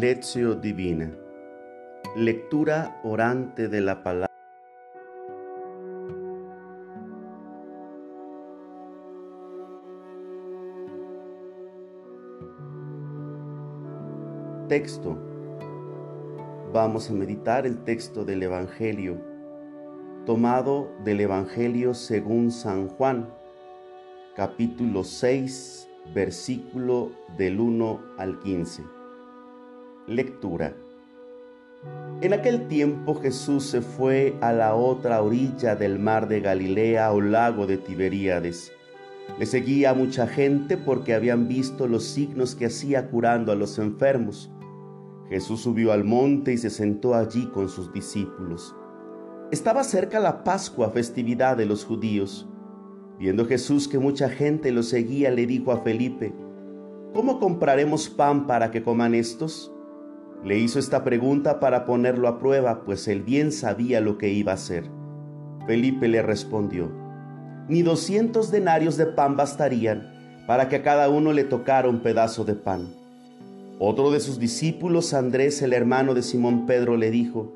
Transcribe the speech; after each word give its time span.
Lectio 0.00 0.54
Divina. 0.54 1.10
Lectura 2.16 2.98
orante 3.04 3.68
de 3.68 3.82
la 3.82 4.02
palabra. 4.02 4.30
Texto. 14.68 15.18
Vamos 16.72 17.10
a 17.10 17.12
meditar 17.12 17.66
el 17.66 17.84
texto 17.84 18.24
del 18.24 18.42
Evangelio, 18.42 19.20
tomado 20.24 20.88
del 21.04 21.20
Evangelio 21.20 21.92
según 21.92 22.50
San 22.50 22.88
Juan, 22.88 23.28
capítulo 24.34 25.04
6, 25.04 25.90
versículo 26.14 27.12
del 27.36 27.60
1 27.60 28.00
al 28.16 28.38
15. 28.38 28.99
Lectura. 30.06 30.74
En 32.22 32.32
aquel 32.32 32.68
tiempo 32.68 33.14
Jesús 33.14 33.64
se 33.64 33.80
fue 33.82 34.34
a 34.40 34.52
la 34.52 34.74
otra 34.74 35.22
orilla 35.22 35.76
del 35.76 35.98
mar 35.98 36.26
de 36.26 36.40
Galilea 36.40 37.12
o 37.12 37.20
lago 37.20 37.66
de 37.66 37.76
Tiberíades. 37.76 38.72
Le 39.38 39.46
seguía 39.46 39.94
mucha 39.94 40.26
gente 40.26 40.76
porque 40.76 41.14
habían 41.14 41.48
visto 41.48 41.86
los 41.86 42.04
signos 42.04 42.54
que 42.54 42.66
hacía 42.66 43.08
curando 43.08 43.52
a 43.52 43.54
los 43.54 43.78
enfermos. 43.78 44.50
Jesús 45.28 45.60
subió 45.60 45.92
al 45.92 46.04
monte 46.04 46.54
y 46.54 46.58
se 46.58 46.70
sentó 46.70 47.14
allí 47.14 47.46
con 47.46 47.68
sus 47.68 47.92
discípulos. 47.92 48.74
Estaba 49.52 49.84
cerca 49.84 50.18
la 50.18 50.42
Pascua, 50.44 50.90
festividad 50.90 51.56
de 51.56 51.66
los 51.66 51.84
judíos. 51.84 52.48
Viendo 53.18 53.46
Jesús 53.46 53.86
que 53.86 53.98
mucha 53.98 54.28
gente 54.28 54.72
lo 54.72 54.82
seguía, 54.82 55.30
le 55.30 55.46
dijo 55.46 55.72
a 55.72 55.82
Felipe, 55.82 56.32
¿Cómo 57.12 57.38
compraremos 57.38 58.08
pan 58.08 58.46
para 58.46 58.70
que 58.70 58.82
coman 58.82 59.14
estos? 59.14 59.72
Le 60.44 60.58
hizo 60.58 60.78
esta 60.78 61.04
pregunta 61.04 61.60
para 61.60 61.84
ponerlo 61.84 62.26
a 62.26 62.38
prueba, 62.38 62.82
pues 62.84 63.06
él 63.08 63.22
bien 63.22 63.52
sabía 63.52 64.00
lo 64.00 64.16
que 64.16 64.30
iba 64.30 64.52
a 64.52 64.54
hacer. 64.54 64.84
Felipe 65.66 66.08
le 66.08 66.22
respondió, 66.22 66.90
ni 67.68 67.82
doscientos 67.82 68.50
denarios 68.50 68.96
de 68.96 69.06
pan 69.06 69.36
bastarían 69.36 70.44
para 70.46 70.68
que 70.68 70.76
a 70.76 70.82
cada 70.82 71.08
uno 71.10 71.32
le 71.32 71.44
tocara 71.44 71.88
un 71.88 72.00
pedazo 72.00 72.44
de 72.44 72.54
pan. 72.54 72.94
Otro 73.78 74.10
de 74.10 74.20
sus 74.20 74.38
discípulos, 74.38 75.14
Andrés, 75.14 75.62
el 75.62 75.72
hermano 75.72 76.14
de 76.14 76.22
Simón 76.22 76.66
Pedro, 76.66 76.96
le 76.96 77.10
dijo, 77.10 77.52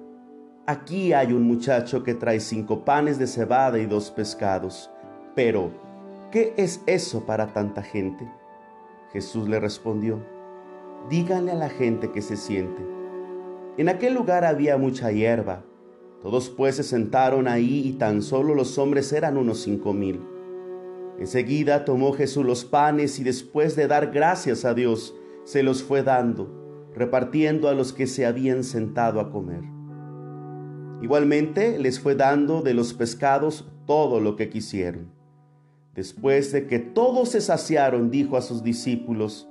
Aquí 0.66 1.12
hay 1.12 1.32
un 1.32 1.42
muchacho 1.42 2.05
que 2.05 2.14
trae 2.14 2.40
cinco 2.40 2.84
panes 2.84 3.18
de 3.18 3.27
cebada 3.27 3.78
y 3.78 3.86
dos 3.86 4.10
pescados, 4.10 4.90
pero 5.34 5.70
¿qué 6.30 6.55
es 6.56 6.82
eso 6.86 7.27
para 7.27 7.48
tanta 7.52 7.82
gente? 7.82 8.27
Jesús 9.12 9.48
le 9.48 9.60
respondió, 9.60 10.24
díganle 11.08 11.52
a 11.52 11.56
la 11.56 11.69
gente 11.69 12.10
que 12.10 12.22
se 12.22 12.36
siente. 12.36 12.83
En 13.77 13.88
aquel 13.88 14.14
lugar 14.14 14.44
había 14.44 14.77
mucha 14.78 15.11
hierba. 15.11 15.64
Todos 16.22 16.48
pues 16.48 16.77
se 16.77 16.83
sentaron 16.83 17.48
ahí 17.48 17.83
y 17.84 17.92
tan 17.94 18.22
solo 18.22 18.55
los 18.55 18.78
hombres 18.78 19.12
eran 19.12 19.36
unos 19.36 19.58
cinco 19.61 19.92
mil. 19.92 20.20
Enseguida 21.19 21.84
tomó 21.84 22.12
Jesús 22.12 22.44
los 22.44 22.64
panes 22.64 23.19
y 23.19 23.24
después 23.24 23.77
de 23.77 23.86
dar 23.86 24.11
gracias 24.11 24.64
a 24.64 24.74
Dios, 24.74 25.14
se 25.44 25.62
los 25.62 25.83
fue 25.83 26.02
dando, 26.02 26.91
repartiendo 26.94 27.68
a 27.68 27.74
los 27.74 27.92
que 27.92 28.06
se 28.06 28.27
habían 28.27 28.64
sentado 28.64 29.20
a 29.20 29.30
comer. 29.30 29.62
Igualmente 31.02 31.78
les 31.78 32.00
fue 32.00 32.14
dando 32.14 32.62
de 32.62 32.74
los 32.74 32.94
pescados 32.94 33.68
todo 33.86 34.20
lo 34.20 34.36
que 34.36 34.48
quisieron. 34.48 35.12
Después 35.94 36.50
de 36.52 36.66
que 36.66 36.78
todos 36.78 37.30
se 37.30 37.41
saciaron, 37.41 38.11
dijo 38.11 38.36
a 38.36 38.42
sus 38.42 38.62
discípulos, 38.62 39.48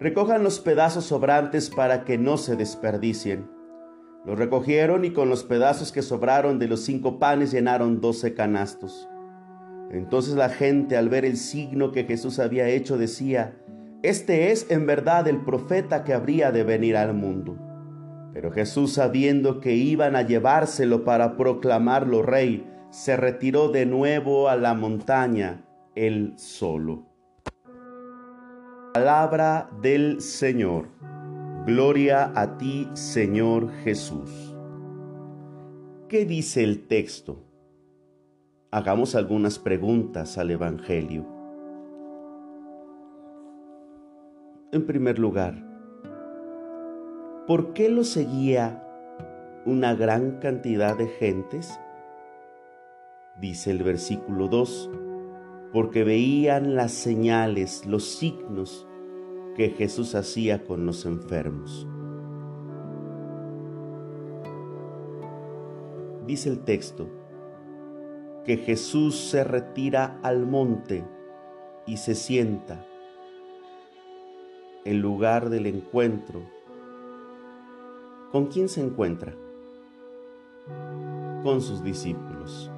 Recojan 0.00 0.42
los 0.42 0.58
pedazos 0.58 1.04
sobrantes 1.04 1.70
para 1.70 2.04
que 2.04 2.18
no 2.18 2.36
se 2.36 2.56
desperdicien. 2.56 3.48
Los 4.26 4.38
recogieron 4.38 5.04
y 5.04 5.12
con 5.12 5.28
los 5.28 5.44
pedazos 5.44 5.92
que 5.92 6.02
sobraron 6.02 6.58
de 6.58 6.66
los 6.66 6.80
cinco 6.80 7.18
panes 7.18 7.52
llenaron 7.52 8.00
doce 8.00 8.34
canastos. 8.34 9.08
Entonces 9.90 10.34
la 10.34 10.48
gente 10.48 10.96
al 10.96 11.08
ver 11.08 11.24
el 11.24 11.36
signo 11.36 11.92
que 11.92 12.04
Jesús 12.04 12.40
había 12.40 12.68
hecho 12.68 12.98
decía, 12.98 13.56
Este 14.02 14.50
es 14.50 14.68
en 14.70 14.86
verdad 14.86 15.28
el 15.28 15.44
profeta 15.44 16.02
que 16.02 16.14
habría 16.14 16.50
de 16.50 16.64
venir 16.64 16.96
al 16.96 17.14
mundo. 17.14 17.56
Pero 18.32 18.50
Jesús 18.50 18.94
sabiendo 18.94 19.60
que 19.60 19.74
iban 19.76 20.16
a 20.16 20.22
llevárselo 20.22 21.04
para 21.04 21.36
proclamarlo 21.36 22.22
rey, 22.22 22.68
se 22.90 23.16
retiró 23.16 23.68
de 23.68 23.86
nuevo 23.86 24.48
a 24.48 24.56
la 24.56 24.74
montaña 24.74 25.64
él 25.94 26.34
solo. 26.36 27.13
Palabra 28.94 29.68
del 29.82 30.20
Señor. 30.20 30.86
Gloria 31.66 32.30
a 32.36 32.56
ti, 32.58 32.88
Señor 32.92 33.72
Jesús. 33.82 34.54
¿Qué 36.08 36.24
dice 36.24 36.62
el 36.62 36.86
texto? 36.86 37.42
Hagamos 38.70 39.16
algunas 39.16 39.58
preguntas 39.58 40.38
al 40.38 40.52
Evangelio. 40.52 41.26
En 44.70 44.86
primer 44.86 45.18
lugar, 45.18 45.56
¿por 47.48 47.72
qué 47.72 47.88
lo 47.88 48.04
seguía 48.04 48.80
una 49.66 49.96
gran 49.96 50.38
cantidad 50.38 50.96
de 50.96 51.08
gentes? 51.08 51.80
Dice 53.40 53.72
el 53.72 53.82
versículo 53.82 54.46
2 54.46 54.88
porque 55.74 56.04
veían 56.04 56.76
las 56.76 56.92
señales, 56.92 57.84
los 57.84 58.04
signos 58.04 58.86
que 59.56 59.70
Jesús 59.70 60.14
hacía 60.14 60.64
con 60.64 60.86
los 60.86 61.04
enfermos. 61.04 61.88
Dice 66.28 66.48
el 66.48 66.60
texto 66.60 67.08
que 68.44 68.58
Jesús 68.58 69.16
se 69.16 69.42
retira 69.42 70.20
al 70.22 70.46
monte 70.46 71.04
y 71.86 71.96
se 71.96 72.14
sienta 72.14 72.86
en 74.84 75.00
lugar 75.02 75.50
del 75.50 75.66
encuentro. 75.66 76.42
¿Con 78.30 78.46
quién 78.46 78.68
se 78.68 78.80
encuentra? 78.80 79.34
Con 81.42 81.60
sus 81.60 81.82
discípulos. 81.82 82.70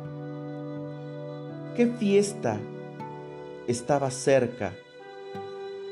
¿Qué 1.76 1.88
fiesta 1.88 2.58
estaba 3.66 4.10
cerca. 4.10 4.74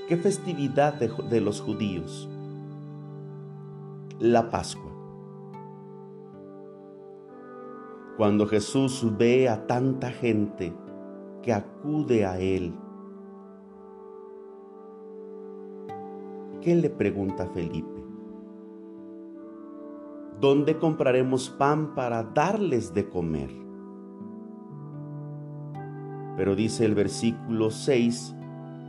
¿Qué 0.08 0.16
festividad 0.16 0.94
de, 0.94 1.40
los 1.40 1.60
judíos? 1.60 2.28
La 4.18 4.50
Pascua. 4.50 4.92
Cuando 8.16 8.46
Jesús 8.46 9.04
ve 9.18 9.48
a 9.48 9.66
tanta 9.66 10.10
gente 10.10 10.72
que 11.42 11.52
acude 11.52 12.24
a 12.24 12.38
Él, 12.38 12.74
¿qué 16.60 16.76
le 16.76 16.90
pregunta 16.90 17.46
Felipe? 17.46 18.04
¿Dónde 20.40 20.78
compraremos 20.78 21.48
pan 21.48 21.94
para 21.94 22.22
darles 22.22 22.92
de 22.94 23.08
comer? 23.08 23.63
Pero 26.36 26.56
dice 26.56 26.84
el 26.84 26.94
versículo 26.94 27.70
6 27.70 28.34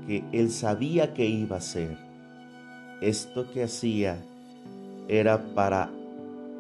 que 0.08 0.24
él 0.32 0.52
sabía 0.52 1.14
que 1.14 1.26
iba 1.26 1.58
a 1.58 1.62
ser. 1.62 1.98
Esto 3.02 3.52
que 3.52 3.64
hacía 3.64 4.18
era 5.08 5.54
para 5.54 5.92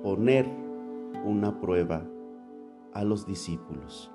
poner 0.03 0.45
una 1.23 1.59
prueba 1.59 2.03
a 2.93 3.03
los 3.03 3.25
discípulos. 3.25 4.11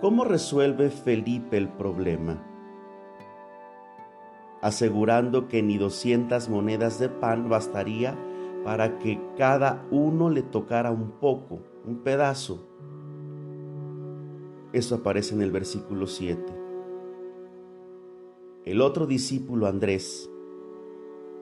¿Cómo 0.00 0.24
resuelve 0.24 0.90
Felipe 0.90 1.56
el 1.56 1.68
problema? 1.68 2.42
Asegurando 4.60 5.48
que 5.48 5.62
ni 5.62 5.78
200 5.78 6.48
monedas 6.48 6.98
de 6.98 7.08
pan 7.08 7.48
bastaría 7.48 8.14
para 8.64 8.98
que 8.98 9.20
cada 9.38 9.86
uno 9.90 10.28
le 10.28 10.42
tocara 10.42 10.90
un 10.90 11.12
poco, 11.12 11.60
un 11.86 12.02
pedazo 12.02 12.75
eso 14.76 14.96
aparece 14.96 15.34
en 15.34 15.40
el 15.40 15.50
versículo 15.50 16.06
7. 16.06 16.42
El 18.66 18.82
otro 18.82 19.06
discípulo 19.06 19.66
Andrés, 19.66 20.30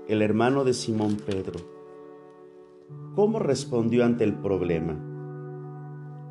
el 0.07 0.23
hermano 0.23 0.63
de 0.63 0.73
Simón 0.73 1.17
Pedro, 1.17 1.59
¿cómo 3.17 3.41
respondió 3.41 4.05
ante 4.05 4.23
el 4.23 4.35
problema? 4.35 5.01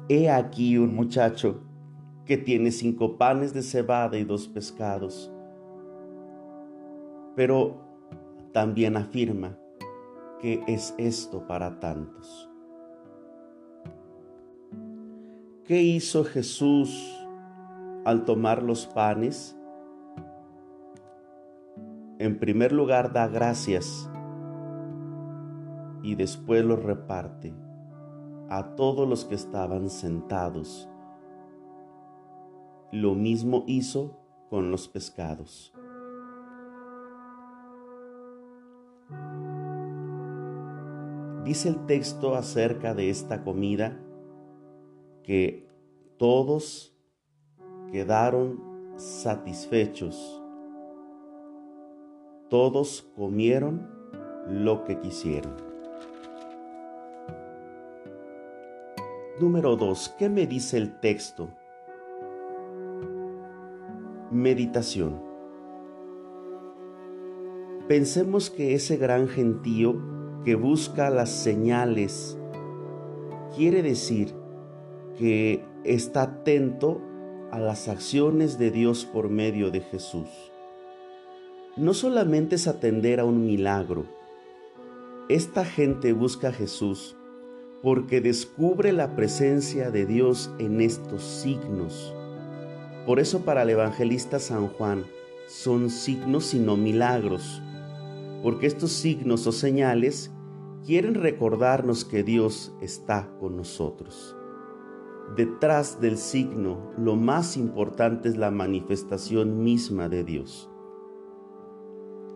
He 0.08 0.30
aquí 0.30 0.78
un 0.78 0.96
muchacho 0.96 1.62
que 2.26 2.38
tiene 2.38 2.72
cinco 2.72 3.18
panes 3.18 3.54
de 3.54 3.64
cebada 3.64 4.18
y 4.18 4.24
dos 4.24 4.48
pescados, 4.48 5.30
pero 7.36 7.82
también 8.54 8.96
afirma 8.96 9.58
que 10.40 10.64
es 10.68 10.96
esto 10.98 11.48
para 11.48 11.82
tantos. 11.82 12.53
¿Qué 15.66 15.82
hizo 15.82 16.24
Jesús 16.24 17.18
al 18.06 18.26
tomar 18.26 18.64
los 18.64 18.86
panes? 18.86 19.58
en 22.24 22.40
primer 22.40 22.72
lugar 22.72 23.12
da 23.12 23.28
gracias 23.28 24.10
y 26.04 26.16
después 26.16 26.64
los 26.64 26.82
reparte 26.82 27.54
a 28.50 28.76
todos 28.76 29.10
los 29.10 29.26
que 29.26 29.36
estaban 29.36 29.90
sentados. 29.90 30.90
Lo 32.94 33.14
mismo 33.14 33.66
hizo 33.68 34.20
con 34.50 34.72
los 34.72 34.88
pescados. 34.88 35.74
Dice 41.44 41.68
el 41.68 41.86
texto 41.86 42.36
acerca 42.36 42.94
de 42.94 43.10
esta 43.10 43.44
comida 43.44 44.00
que 45.24 45.68
todos 46.18 46.96
quedaron 47.92 48.62
satisfechos. 48.98 50.42
Todos 52.50 53.10
comieron 53.16 53.90
lo 54.48 54.84
que 54.84 55.00
quisieron. 55.00 55.56
Número 59.40 59.76
2. 59.76 60.16
¿Qué 60.20 60.30
me 60.30 60.46
dice 60.46 60.78
el 60.78 61.00
texto? 61.00 61.50
Meditación. 64.30 65.22
Pensemos 67.88 68.50
que 68.50 68.76
ese 68.76 68.98
gran 68.98 69.28
gentío 69.28 69.96
que 70.46 70.56
busca 70.56 71.10
las 71.10 71.30
señales 71.30 72.38
quiere 73.56 73.82
decir 73.82 74.43
que 75.18 75.64
está 75.84 76.24
atento 76.24 77.02
a 77.52 77.60
las 77.60 77.88
acciones 77.88 78.58
de 78.58 78.72
Dios 78.72 79.06
por 79.06 79.30
medio 79.30 79.70
de 79.70 79.82
Jesús. 79.82 80.30
No 81.78 81.94
solamente 81.94 82.56
es 82.56 82.68
atender 82.68 83.20
a 83.20 83.26
un 83.26 83.46
milagro, 83.46 84.06
esta 85.30 85.66
gente 85.66 86.14
busca 86.14 86.50
a 86.50 86.52
Jesús 86.52 87.16
porque 87.82 88.22
descubre 88.22 88.94
la 88.94 89.16
presencia 89.16 89.92
de 89.92 90.06
Dios 90.06 90.52
en 90.58 90.82
estos 90.82 91.24
signos. 91.24 92.14
Por 93.06 93.20
eso 93.20 93.42
para 93.46 93.64
el 93.64 93.70
evangelista 93.70 94.40
San 94.40 94.68
Juan 94.70 95.06
son 95.48 95.90
signos 95.90 96.54
y 96.54 96.60
no 96.60 96.78
milagros, 96.78 97.62
porque 98.42 98.68
estos 98.68 98.92
signos 98.92 99.46
o 99.48 99.52
señales 99.52 100.32
quieren 100.86 101.16
recordarnos 101.16 102.06
que 102.06 102.24
Dios 102.24 102.74
está 102.82 103.30
con 103.40 103.58
nosotros. 103.58 104.36
Detrás 105.36 106.00
del 106.00 106.18
signo, 106.18 106.92
lo 106.96 107.16
más 107.16 107.58
importante 107.58 108.30
es 108.30 108.38
la 108.38 108.52
manifestación 108.52 109.64
misma 109.64 110.08
de 110.08 110.24
Dios. 110.24 110.70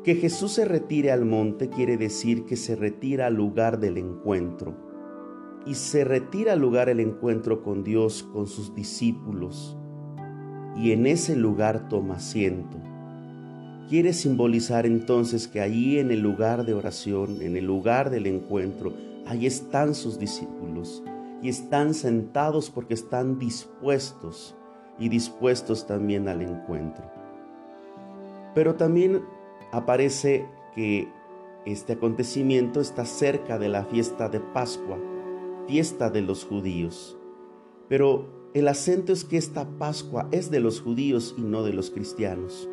Que 0.04 0.16
Jesús 0.16 0.54
se 0.54 0.66
retire 0.66 1.12
al 1.12 1.24
monte 1.24 1.70
quiere 1.70 1.98
decir 1.98 2.46
que 2.46 2.56
se 2.56 2.76
retira 2.76 3.28
al 3.28 3.36
lugar 3.36 3.80
del 3.80 4.00
encuentro. 4.00 4.74
Y 5.68 5.76
se 5.76 6.06
retira 6.06 6.54
al 6.54 6.60
lugar 6.60 6.90
el 6.90 7.00
encuentro 7.00 7.62
con 7.62 7.84
Dios, 7.84 8.24
con 8.34 8.48
sus 8.48 8.74
discípulos. 8.74 9.78
Y 10.76 10.92
en 10.92 11.06
ese 11.06 11.36
lugar 11.36 11.90
toma 11.90 12.16
asiento. 12.16 12.78
Quiere 13.90 14.14
simbolizar 14.14 14.88
entonces 14.88 15.48
que 15.48 15.62
allí 15.62 16.00
en 16.00 16.10
el 16.10 16.22
lugar 16.22 16.66
de 16.66 16.74
oración, 16.74 17.44
en 17.44 17.58
el 17.58 17.66
lugar 17.66 18.10
del 18.10 18.26
encuentro, 18.26 18.94
ahí 19.28 19.46
están 19.46 19.94
sus 19.94 20.18
discípulos 20.18 21.04
están 21.50 21.94
sentados 21.94 22.70
porque 22.70 22.94
están 22.94 23.40
dispuestos 23.40 24.56
y 25.00 25.10
dispuestos 25.10 25.88
también 25.88 26.28
al 26.28 26.42
encuentro. 26.42 27.06
Pero 28.56 28.76
también 28.76 29.24
aparece 29.72 30.48
que 30.74 31.08
este 31.66 31.94
acontecimiento 31.94 32.80
está 32.80 33.06
cerca 33.06 33.60
de 33.60 33.70
la 33.70 33.86
fiesta 33.86 34.30
de 34.30 34.40
Pascua, 34.40 34.98
fiesta 35.68 36.10
de 36.10 36.22
los 36.22 36.46
judíos. 36.46 37.18
Pero 37.90 38.50
el 38.54 38.68
acento 38.68 39.14
es 39.14 39.26
que 39.26 39.38
esta 39.38 39.68
Pascua 39.78 40.28
es 40.32 40.50
de 40.50 40.60
los 40.60 40.82
judíos 40.82 41.36
y 41.38 41.42
no 41.42 41.64
de 41.64 41.74
los 41.74 41.92
cristianos. 41.92 42.70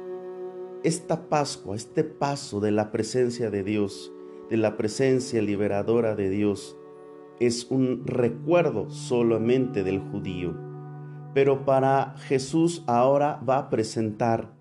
Esta 0.82 1.28
Pascua, 1.28 1.76
este 1.76 2.04
paso 2.04 2.60
de 2.60 2.70
la 2.70 2.92
presencia 2.92 3.50
de 3.50 3.64
Dios, 3.64 4.12
de 4.48 4.56
la 4.56 4.76
presencia 4.76 5.42
liberadora 5.42 6.14
de 6.14 6.30
Dios, 6.30 6.76
es 7.40 7.70
un 7.70 8.06
recuerdo 8.06 8.90
solamente 8.90 9.82
del 9.82 10.00
judío. 10.00 10.54
Pero 11.34 11.64
para 11.64 12.14
Jesús 12.18 12.84
ahora 12.86 13.40
va 13.48 13.58
a 13.58 13.70
presentar 13.70 14.54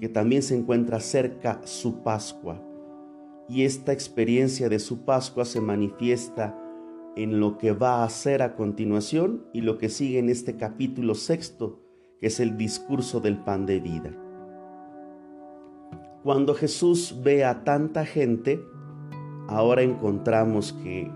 que 0.00 0.08
también 0.08 0.42
se 0.42 0.56
encuentra 0.56 1.00
cerca 1.00 1.60
su 1.64 2.02
Pascua. 2.02 2.62
Y 3.48 3.64
esta 3.64 3.92
experiencia 3.92 4.68
de 4.68 4.78
su 4.78 5.04
Pascua 5.04 5.44
se 5.44 5.60
manifiesta 5.60 6.58
en 7.16 7.40
lo 7.40 7.58
que 7.58 7.72
va 7.72 7.96
a 7.96 8.04
hacer 8.04 8.42
a 8.42 8.54
continuación 8.54 9.44
y 9.52 9.62
lo 9.62 9.78
que 9.78 9.88
sigue 9.88 10.18
en 10.18 10.28
este 10.28 10.56
capítulo 10.56 11.14
sexto, 11.14 11.80
que 12.20 12.28
es 12.28 12.40
el 12.40 12.56
discurso 12.56 13.20
del 13.20 13.38
pan 13.38 13.66
de 13.66 13.80
vida. 13.80 14.12
Cuando 16.22 16.54
Jesús 16.54 17.20
ve 17.22 17.44
a 17.44 17.64
tanta 17.64 18.04
gente, 18.04 18.62
ahora 19.48 19.82
encontramos 19.82 20.72
que 20.72 21.10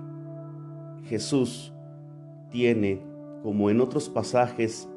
Jesús 1.05 1.73
tiene, 2.51 3.03
como 3.43 3.71
en 3.71 3.81
otros 3.81 4.09
pasajes 4.09 4.89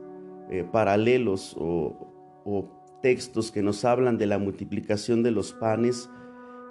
eh, 0.49 0.63
paralelos 0.71 1.55
o, 1.59 2.41
o 2.43 2.69
textos 3.01 3.51
que 3.51 3.61
nos 3.61 3.85
hablan 3.85 4.17
de 4.17 4.25
la 4.25 4.37
multiplicación 4.37 5.23
de 5.23 5.31
los 5.31 5.53
panes, 5.53 6.09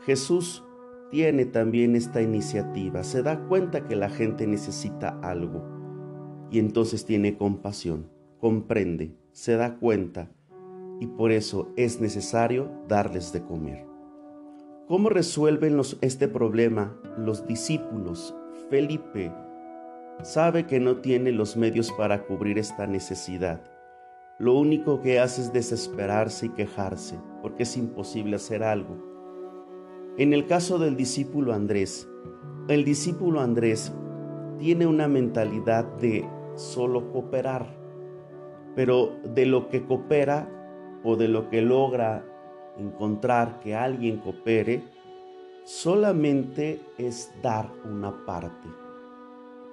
Jesús 0.04 0.64
tiene 1.10 1.44
también 1.44 1.96
esta 1.96 2.22
iniciativa, 2.22 3.04
se 3.04 3.22
da 3.22 3.46
cuenta 3.46 3.86
que 3.86 3.96
la 3.96 4.10
gente 4.10 4.46
necesita 4.46 5.19
algo 5.22 5.62
y 6.50 6.58
entonces 6.58 7.04
tiene 7.04 7.37
compasión, 7.37 8.10
comprende, 8.38 9.16
se 9.32 9.56
da 9.56 9.76
cuenta 9.76 10.30
y 11.00 11.06
por 11.06 11.32
eso 11.32 11.72
es 11.76 12.00
necesario 12.00 12.70
darles 12.88 13.32
de 13.32 13.42
comer. 13.42 13.87
¿Cómo 14.87 15.08
resuelven 15.08 15.80
este 16.00 16.28
problema 16.28 17.00
los 17.16 17.46
discípulos? 17.46 18.37
Felipe 18.70 19.32
sabe 20.22 20.66
que 20.66 20.80
no 20.80 20.98
tiene 20.98 21.32
los 21.32 21.56
medios 21.56 21.92
para 21.92 22.22
cubrir 22.22 22.58
esta 22.58 22.87
necesidad 22.87 23.61
lo 24.38 24.54
único 24.54 25.00
que 25.00 25.20
hace 25.20 25.42
es 25.42 25.52
desesperarse 25.52 26.46
y 26.46 26.49
quejarse, 26.49 27.20
porque 27.40 27.62
es 27.62 27.76
imposible 27.76 28.34
hacer 28.34 28.64
algo. 28.64 28.99
En 30.18 30.32
el 30.32 30.46
caso 30.46 30.78
del 30.78 30.96
discípulo 30.96 31.52
Andrés, 31.52 32.08
el 32.66 32.84
discípulo 32.84 33.40
Andrés 33.40 33.92
tiene 34.58 34.88
una 34.88 35.06
mentalidad 35.06 35.84
de 35.99 36.28
solo 36.56 37.12
cooperar, 37.12 37.66
pero 38.75 39.12
de 39.23 39.46
lo 39.46 39.68
que 39.68 39.84
coopera 39.84 40.49
o 41.04 41.14
de 41.14 41.28
lo 41.28 41.49
que 41.49 41.62
logra 41.62 42.25
encontrar 42.76 43.61
que 43.61 43.76
alguien 43.76 44.18
coopere, 44.18 44.82
solamente 45.64 46.80
es 46.99 47.33
dar 47.42 47.71
una 47.85 48.25
parte. 48.26 48.68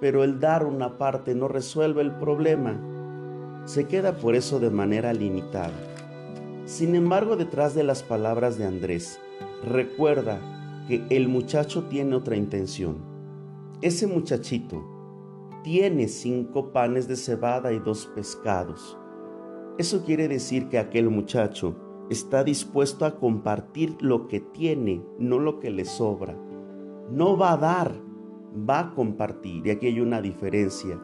Pero 0.00 0.24
el 0.24 0.40
dar 0.40 0.64
una 0.64 0.98
parte 0.98 1.34
no 1.34 1.48
resuelve 1.48 2.02
el 2.02 2.12
problema 2.12 2.80
se 3.64 3.86
queda 3.86 4.16
por 4.16 4.34
eso 4.34 4.58
de 4.58 4.70
manera 4.70 5.12
limitada. 5.12 5.74
Sin 6.64 6.94
embargo, 6.94 7.36
detrás 7.36 7.74
de 7.74 7.84
las 7.84 8.02
palabras 8.02 8.58
de 8.58 8.64
Andrés, 8.64 9.20
recuerda 9.64 10.40
que 10.88 11.04
el 11.10 11.28
muchacho 11.28 11.84
tiene 11.84 12.16
otra 12.16 12.36
intención. 12.36 12.96
Ese 13.82 14.06
muchachito 14.06 14.82
tiene 15.62 16.08
cinco 16.08 16.72
panes 16.72 17.06
de 17.06 17.16
cebada 17.16 17.72
y 17.72 17.78
dos 17.78 18.06
pescados. 18.06 18.98
Eso 19.78 20.04
quiere 20.04 20.26
decir 20.26 20.68
que 20.68 20.78
aquel 20.78 21.08
muchacho 21.08 21.76
está 22.12 22.44
dispuesto 22.44 23.04
a 23.04 23.18
compartir 23.18 23.96
lo 24.00 24.28
que 24.28 24.40
tiene, 24.40 25.02
no 25.18 25.38
lo 25.38 25.58
que 25.58 25.70
le 25.70 25.84
sobra. 25.84 26.36
No 27.10 27.36
va 27.36 27.52
a 27.52 27.56
dar, 27.56 27.94
va 28.68 28.80
a 28.80 28.94
compartir. 28.94 29.66
Y 29.66 29.70
aquí 29.70 29.86
hay 29.86 30.00
una 30.00 30.22
diferencia. 30.22 31.00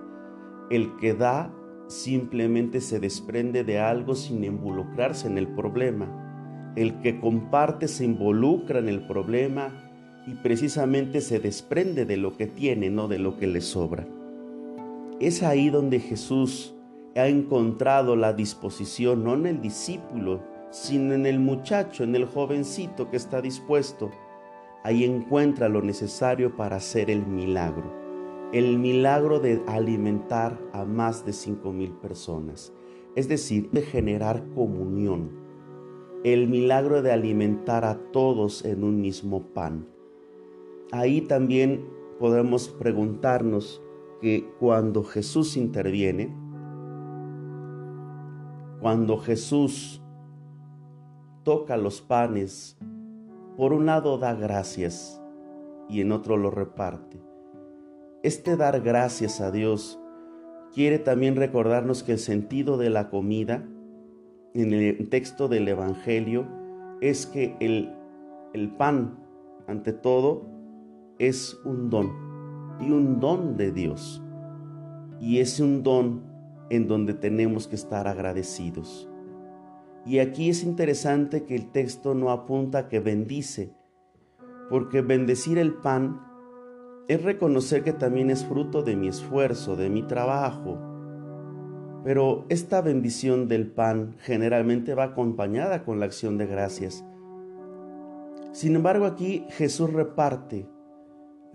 El 0.70 0.96
que 0.96 1.14
da 1.14 1.52
simplemente 1.88 2.80
se 2.80 3.00
desprende 3.00 3.64
de 3.64 3.80
algo 3.80 4.14
sin 4.14 4.44
involucrarse 4.44 5.26
en 5.26 5.38
el 5.38 5.48
problema. 5.48 6.72
El 6.76 7.00
que 7.00 7.18
comparte 7.18 7.88
se 7.88 8.04
involucra 8.04 8.78
en 8.78 8.88
el 8.88 9.06
problema 9.06 9.72
y 10.26 10.34
precisamente 10.34 11.20
se 11.20 11.40
desprende 11.40 12.04
de 12.04 12.18
lo 12.18 12.36
que 12.36 12.46
tiene, 12.46 12.90
no 12.90 13.08
de 13.08 13.18
lo 13.18 13.38
que 13.38 13.46
le 13.46 13.62
sobra. 13.62 14.06
Es 15.20 15.42
ahí 15.42 15.70
donde 15.70 16.00
Jesús 16.00 16.74
ha 17.16 17.26
encontrado 17.26 18.14
la 18.14 18.32
disposición, 18.32 19.24
no 19.24 19.34
en 19.34 19.46
el 19.46 19.60
discípulo, 19.60 20.42
sino 20.70 21.14
en 21.14 21.26
el 21.26 21.38
muchacho, 21.38 22.04
en 22.04 22.14
el 22.14 22.26
jovencito 22.26 23.10
que 23.10 23.16
está 23.16 23.40
dispuesto. 23.40 24.10
Ahí 24.84 25.04
encuentra 25.04 25.68
lo 25.68 25.82
necesario 25.82 26.56
para 26.56 26.76
hacer 26.76 27.10
el 27.10 27.26
milagro 27.26 27.98
el 28.52 28.78
milagro 28.78 29.40
de 29.40 29.62
alimentar 29.66 30.58
a 30.72 30.86
más 30.86 31.26
de 31.26 31.34
cinco 31.34 31.70
mil 31.70 31.92
personas, 31.92 32.72
es 33.14 33.28
decir, 33.28 33.70
de 33.72 33.82
generar 33.82 34.48
comunión. 34.54 35.46
el 36.24 36.48
milagro 36.48 37.00
de 37.00 37.12
alimentar 37.12 37.84
a 37.84 37.96
todos 38.10 38.64
en 38.64 38.82
un 38.82 39.00
mismo 39.00 39.52
pan. 39.54 39.86
Ahí 40.90 41.20
también 41.20 41.86
podemos 42.18 42.70
preguntarnos 42.70 43.80
que 44.20 44.50
cuando 44.58 45.04
Jesús 45.04 45.56
interviene, 45.56 46.34
cuando 48.80 49.18
Jesús 49.18 50.02
toca 51.48 51.78
los 51.78 52.02
panes, 52.02 52.76
por 53.56 53.72
un 53.72 53.86
lado 53.86 54.18
da 54.18 54.34
gracias 54.34 55.18
y 55.88 56.02
en 56.02 56.12
otro 56.12 56.36
lo 56.36 56.50
reparte. 56.50 57.22
Este 58.22 58.58
dar 58.58 58.82
gracias 58.82 59.40
a 59.40 59.50
Dios 59.50 59.98
quiere 60.74 60.98
también 60.98 61.36
recordarnos 61.36 62.02
que 62.02 62.12
el 62.12 62.18
sentido 62.18 62.76
de 62.76 62.90
la 62.90 63.08
comida 63.08 63.66
en 64.52 64.74
el 64.74 65.08
texto 65.08 65.48
del 65.48 65.66
Evangelio 65.68 66.46
es 67.00 67.24
que 67.24 67.56
el, 67.60 67.94
el 68.52 68.68
pan, 68.76 69.18
ante 69.66 69.94
todo, 69.94 70.44
es 71.18 71.58
un 71.64 71.88
don 71.88 72.10
y 72.78 72.90
un 72.90 73.20
don 73.20 73.56
de 73.56 73.72
Dios. 73.72 74.22
Y 75.18 75.38
es 75.38 75.60
un 75.60 75.82
don 75.82 76.24
en 76.68 76.86
donde 76.88 77.14
tenemos 77.14 77.66
que 77.66 77.76
estar 77.76 78.06
agradecidos. 78.06 79.07
Y 80.06 80.20
aquí 80.20 80.48
es 80.48 80.62
interesante 80.62 81.44
que 81.44 81.54
el 81.54 81.70
texto 81.70 82.14
no 82.14 82.30
apunta 82.30 82.88
que 82.88 83.00
bendice, 83.00 83.74
porque 84.70 85.02
bendecir 85.02 85.58
el 85.58 85.74
pan 85.74 86.20
es 87.08 87.22
reconocer 87.22 87.82
que 87.82 87.92
también 87.92 88.30
es 88.30 88.44
fruto 88.44 88.82
de 88.82 88.96
mi 88.96 89.08
esfuerzo, 89.08 89.76
de 89.76 89.90
mi 89.90 90.02
trabajo. 90.02 90.78
Pero 92.04 92.44
esta 92.48 92.80
bendición 92.80 93.48
del 93.48 93.66
pan 93.70 94.14
generalmente 94.20 94.94
va 94.94 95.04
acompañada 95.04 95.84
con 95.84 96.00
la 96.00 96.06
acción 96.06 96.38
de 96.38 96.46
gracias. 96.46 97.04
Sin 98.52 98.76
embargo, 98.76 99.04
aquí 99.04 99.44
Jesús 99.50 99.92
reparte, 99.92 100.68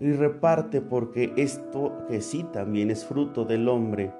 y 0.00 0.12
reparte 0.12 0.80
porque 0.80 1.32
esto 1.36 2.04
que 2.08 2.20
sí 2.20 2.44
también 2.52 2.90
es 2.90 3.04
fruto 3.04 3.44
del 3.44 3.68
hombre, 3.68 4.12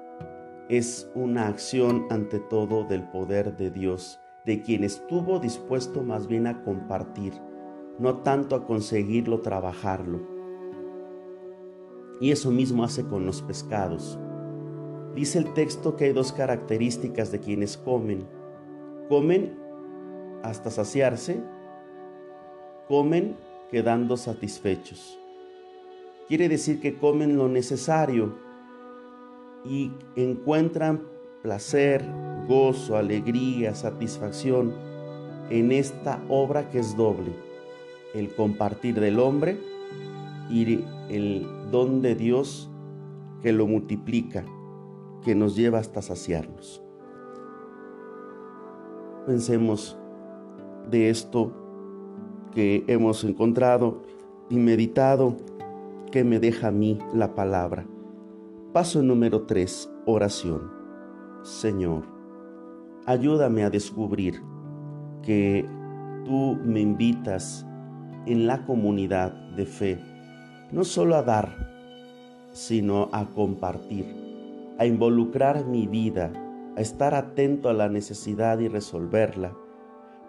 es 0.69 1.09
una 1.13 1.47
acción 1.47 2.07
ante 2.09 2.39
todo 2.39 2.85
del 2.85 3.03
poder 3.03 3.55
de 3.55 3.69
Dios, 3.69 4.19
de 4.45 4.61
quien 4.61 4.83
estuvo 4.83 5.39
dispuesto 5.39 6.01
más 6.01 6.27
bien 6.27 6.47
a 6.47 6.63
compartir, 6.63 7.33
no 7.99 8.17
tanto 8.23 8.55
a 8.55 8.65
conseguirlo, 8.65 9.41
trabajarlo. 9.41 10.21
Y 12.19 12.31
eso 12.31 12.49
mismo 12.49 12.83
hace 12.83 13.05
con 13.05 13.25
los 13.25 13.43
pescados. 13.43 14.17
Dice 15.13 15.37
el 15.37 15.53
texto 15.53 15.95
que 15.95 16.05
hay 16.05 16.13
dos 16.13 16.31
características 16.31 17.31
de 17.31 17.39
quienes 17.39 17.77
comen. 17.77 18.27
Comen 19.07 19.57
hasta 20.41 20.71
saciarse, 20.71 21.43
comen 22.87 23.37
quedando 23.69 24.17
satisfechos. 24.17 25.19
Quiere 26.27 26.49
decir 26.49 26.79
que 26.79 26.97
comen 26.97 27.37
lo 27.37 27.47
necesario 27.47 28.35
y 29.67 29.91
encuentran 30.15 31.03
placer, 31.41 32.05
gozo, 32.47 32.97
alegría, 32.97 33.75
satisfacción 33.75 34.73
en 35.49 35.71
esta 35.71 36.23
obra 36.29 36.69
que 36.69 36.79
es 36.79 36.95
doble, 36.95 37.33
el 38.13 38.33
compartir 38.33 38.99
del 38.99 39.19
hombre 39.19 39.59
y 40.49 40.83
el 41.09 41.47
don 41.71 42.01
de 42.01 42.15
Dios 42.15 42.69
que 43.41 43.51
lo 43.51 43.67
multiplica, 43.67 44.45
que 45.23 45.35
nos 45.35 45.55
lleva 45.55 45.79
hasta 45.79 46.01
saciarnos. 46.01 46.81
Pensemos 49.25 49.97
de 50.89 51.09
esto 51.09 51.51
que 52.53 52.83
hemos 52.87 53.23
encontrado 53.23 54.01
y 54.49 54.57
meditado 54.57 55.35
que 56.11 56.23
me 56.23 56.39
deja 56.39 56.67
a 56.67 56.71
mí 56.71 56.99
la 57.13 57.35
palabra. 57.35 57.85
Paso 58.75 59.01
número 59.01 59.43
3, 59.43 59.89
oración. 60.05 60.69
Señor, 61.43 62.03
ayúdame 63.05 63.63
a 63.63 63.69
descubrir 63.69 64.43
que 65.23 65.65
tú 66.25 66.59
me 66.61 66.81
invitas 66.81 67.65
en 68.25 68.47
la 68.47 68.65
comunidad 68.65 69.31
de 69.55 69.65
fe, 69.65 69.97
no 70.73 70.83
solo 70.83 71.15
a 71.15 71.23
dar, 71.23 72.49
sino 72.51 73.07
a 73.13 73.27
compartir, 73.27 74.13
a 74.77 74.85
involucrar 74.85 75.65
mi 75.65 75.87
vida, 75.87 76.33
a 76.75 76.81
estar 76.81 77.15
atento 77.15 77.69
a 77.69 77.73
la 77.73 77.87
necesidad 77.87 78.59
y 78.59 78.67
resolverla, 78.67 79.55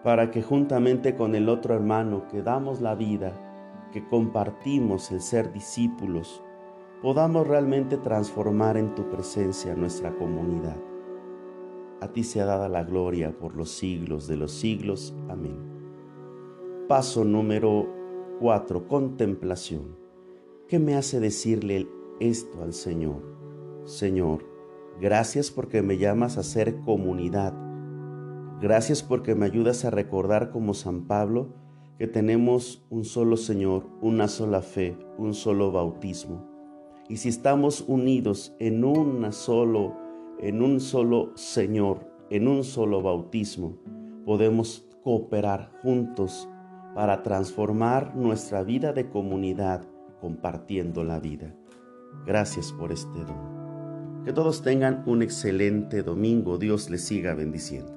para 0.05 0.31
que 0.31 0.41
juntamente 0.41 1.17
con 1.17 1.35
el 1.35 1.49
otro 1.49 1.75
hermano 1.75 2.29
que 2.29 2.43
damos 2.43 2.79
la 2.79 2.95
vida, 2.95 3.33
que 3.91 4.07
compartimos 4.07 5.11
el 5.11 5.19
ser 5.19 5.51
discípulos, 5.51 6.45
podamos 7.01 7.47
realmente 7.47 7.97
transformar 7.97 8.75
en 8.75 8.95
tu 8.95 9.09
presencia 9.09 9.75
nuestra 9.75 10.15
comunidad. 10.15 10.77
A 12.01 12.11
ti 12.11 12.23
sea 12.23 12.45
dada 12.45 12.69
la 12.69 12.83
gloria 12.83 13.37
por 13.37 13.55
los 13.55 13.69
siglos 13.69 14.27
de 14.27 14.37
los 14.37 14.51
siglos. 14.51 15.15
Amén. 15.29 15.57
Paso 16.87 17.23
número 17.23 17.87
4. 18.39 18.87
Contemplación. 18.87 19.95
¿Qué 20.67 20.79
me 20.79 20.95
hace 20.95 21.19
decirle 21.19 21.87
esto 22.19 22.63
al 22.63 22.73
Señor? 22.73 23.21
Señor, 23.85 24.45
gracias 24.99 25.51
porque 25.51 25.81
me 25.81 25.97
llamas 25.97 26.37
a 26.37 26.43
ser 26.43 26.79
comunidad. 26.81 27.53
Gracias 28.59 29.03
porque 29.03 29.35
me 29.35 29.45
ayudas 29.45 29.85
a 29.85 29.91
recordar 29.91 30.49
como 30.49 30.73
San 30.73 31.05
Pablo 31.05 31.49
que 31.99 32.07
tenemos 32.07 32.85
un 32.89 33.05
solo 33.05 33.37
Señor, 33.37 33.85
una 34.01 34.27
sola 34.27 34.61
fe, 34.61 34.97
un 35.17 35.33
solo 35.33 35.71
bautismo 35.71 36.56
y 37.09 37.17
si 37.17 37.29
estamos 37.29 37.83
unidos 37.87 38.55
en 38.59 38.83
una 38.83 39.31
solo 39.31 39.95
en 40.39 40.61
un 40.61 40.79
solo 40.79 41.31
Señor, 41.35 42.07
en 42.29 42.47
un 42.47 42.63
solo 42.63 43.01
bautismo, 43.01 43.77
podemos 44.25 44.85
cooperar 45.03 45.71
juntos 45.81 46.47
para 46.93 47.23
transformar 47.23 48.15
nuestra 48.15 48.63
vida 48.63 48.93
de 48.93 49.09
comunidad 49.09 49.87
compartiendo 50.21 51.03
la 51.03 51.19
vida. 51.19 51.55
Gracias 52.25 52.71
por 52.71 52.91
este 52.91 53.19
don. 53.19 54.23
Que 54.25 54.33
todos 54.33 54.61
tengan 54.61 55.03
un 55.05 55.21
excelente 55.21 56.03
domingo. 56.03 56.57
Dios 56.57 56.89
les 56.89 57.03
siga 57.03 57.33
bendiciendo. 57.33 57.96